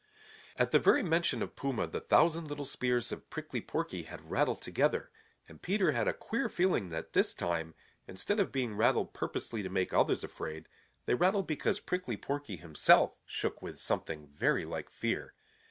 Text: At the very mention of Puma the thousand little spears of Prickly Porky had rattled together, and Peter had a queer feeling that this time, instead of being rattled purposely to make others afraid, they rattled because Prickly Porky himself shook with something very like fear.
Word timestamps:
At 0.57 0.71
the 0.71 0.79
very 0.79 1.03
mention 1.03 1.43
of 1.43 1.55
Puma 1.55 1.85
the 1.85 2.01
thousand 2.01 2.45
little 2.45 2.65
spears 2.65 3.11
of 3.11 3.29
Prickly 3.29 3.61
Porky 3.61 4.01
had 4.01 4.31
rattled 4.31 4.59
together, 4.59 5.11
and 5.47 5.61
Peter 5.61 5.91
had 5.91 6.07
a 6.07 6.11
queer 6.13 6.49
feeling 6.49 6.89
that 6.89 7.13
this 7.13 7.35
time, 7.35 7.75
instead 8.07 8.39
of 8.39 8.51
being 8.51 8.73
rattled 8.75 9.13
purposely 9.13 9.61
to 9.61 9.69
make 9.69 9.93
others 9.93 10.23
afraid, 10.23 10.67
they 11.05 11.13
rattled 11.13 11.45
because 11.45 11.79
Prickly 11.79 12.17
Porky 12.17 12.55
himself 12.55 13.15
shook 13.27 13.61
with 13.61 13.79
something 13.79 14.25
very 14.25 14.65
like 14.65 14.89
fear. 14.89 15.35